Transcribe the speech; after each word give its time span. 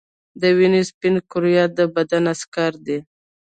د 0.41 0.43
وینې 0.57 0.81
سپین 0.89 1.15
کرویات 1.31 1.71
د 1.75 1.79
بدن 1.95 2.23
عسکر 2.33 2.71
دي 2.85 2.99